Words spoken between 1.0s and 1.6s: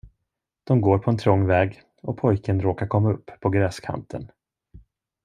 en trång